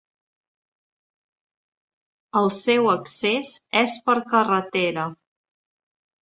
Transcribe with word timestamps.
El 2.41 2.49
seu 2.61 2.89
accés 2.95 3.53
és 3.83 3.95
per 4.09 4.17
carretera. 4.33 5.07